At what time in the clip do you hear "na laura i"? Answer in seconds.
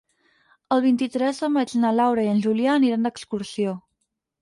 1.85-2.35